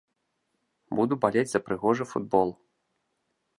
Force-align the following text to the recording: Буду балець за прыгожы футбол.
Буду 0.99 1.13
балець 1.27 1.51
за 1.53 1.63
прыгожы 1.69 2.03
футбол. 2.13 2.49